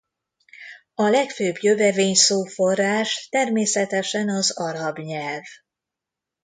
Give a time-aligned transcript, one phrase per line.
[0.95, 5.43] A legfőbb jövevényszó-forrás természetesen az arab nyelv.